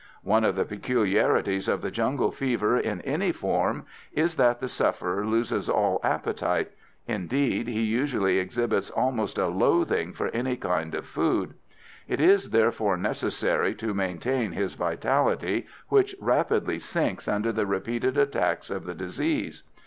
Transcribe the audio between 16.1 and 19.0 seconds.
rapidly sinks under the repeated attacks of the